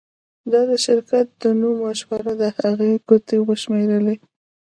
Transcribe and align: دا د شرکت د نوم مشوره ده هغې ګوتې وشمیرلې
دا 0.51 0.61
د 0.69 0.71
شرکت 0.85 1.25
د 1.41 1.43
نوم 1.59 1.75
مشوره 1.83 2.33
ده 2.41 2.49
هغې 2.59 2.91
ګوتې 3.07 3.37
وشمیرلې 3.41 4.15